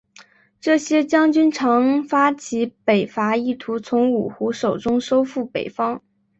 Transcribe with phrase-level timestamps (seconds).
[0.59, 6.01] 这些将军常发起北伐意图从五胡手中收复北方。